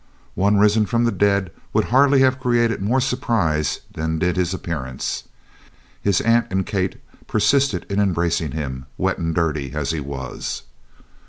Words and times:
One 0.33 0.57
risen 0.57 0.87
from 0.87 1.03
the 1.03 1.11
dead 1.11 1.51
would 1.73 1.83
hardly 1.93 2.21
have 2.21 2.39
created 2.39 2.81
more 2.81 2.99
surprise 2.99 3.81
than 3.93 4.17
did 4.17 4.35
his 4.35 4.51
appearance. 4.51 5.25
His 6.01 6.21
aunt 6.21 6.47
and 6.49 6.65
Kate 6.65 6.99
persisted 7.27 7.85
in 7.87 7.99
embracing 7.99 8.49
him, 8.53 8.87
wet 8.97 9.19
and 9.19 9.35
dirty 9.35 9.73
as 9.75 9.91
he 9.91 9.99
was. 9.99 10.63